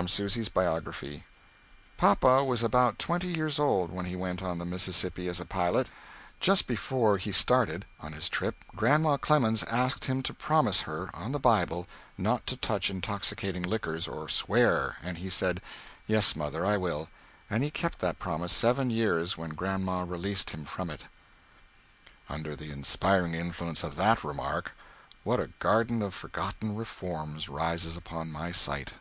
[0.00, 1.24] From Susy's Biography.
[1.98, 5.90] Papa was about twenty years old when he went on the Mississippi as a pilot.
[6.40, 11.32] Just before he started on his tripp Grandma Clemens asked him to promise her on
[11.32, 15.60] the Bible not to touch intoxicating liquors or swear, and he said
[16.06, 17.10] "Yes, mother, I will,"
[17.50, 21.02] and he kept that promise seven years when Grandma released him from it.
[22.30, 24.72] Under the inspiring influence of that remark,
[25.22, 28.94] what a garden of forgotten reforms rises upon my sight!